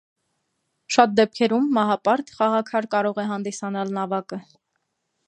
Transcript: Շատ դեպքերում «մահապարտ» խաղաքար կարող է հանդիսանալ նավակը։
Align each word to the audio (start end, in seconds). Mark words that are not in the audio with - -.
Շատ 0.95 1.11
դեպքերում 1.19 1.67
«մահապարտ» 1.77 2.33
խաղաքար 2.39 2.87
կարող 2.97 3.21
է 3.25 3.29
հանդիսանալ 3.33 3.95
նավակը։ 3.99 4.45